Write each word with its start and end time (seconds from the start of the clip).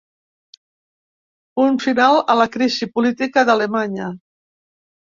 Punt 1.61 1.77
final 1.85 2.17
a 2.35 2.39
la 2.43 2.49
crisi 2.57 2.91
política 2.97 3.47
d’Alemanya. 3.53 4.15